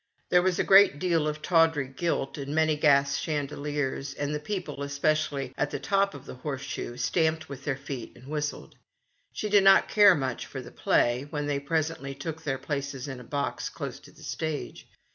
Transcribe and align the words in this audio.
There 0.29 0.41
was 0.41 0.57
a 0.57 0.63
great 0.63 0.97
deal 0.97 1.27
of 1.27 1.43
tawdry 1.43 1.87
gilt, 1.87 2.35
and 2.39 2.55
many 2.55 2.75
gas 2.75 3.17
chandeliers, 3.19 4.15
and 4.15 4.33
the 4.33 4.39
people, 4.39 4.77
espe 4.77 5.11
cially 5.11 5.53
at 5.55 5.69
the 5.69 5.77
top 5.79 6.15
of 6.15 6.25
the 6.25 6.33
horseshoe, 6.33 6.97
stamped 6.97 7.47
with 7.49 7.65
their 7.65 7.77
feet 7.77 8.13
and 8.15 8.25
whistled. 8.25 8.73
She 9.31 9.47
did 9.47 9.63
not 9.63 9.89
care 9.89 10.15
much 10.15 10.47
for 10.47 10.59
the 10.59 10.71
play, 10.71 11.27
when 11.29 11.45
they 11.45 11.59
presently 11.59 12.15
took 12.15 12.41
their 12.41 12.57
places 12.57 13.07
in 13.07 13.19
a 13.19 13.23
box 13.23 13.69
close 13.69 13.99
to 13.99 14.11
the 14.11 14.23
stage. 14.23 14.87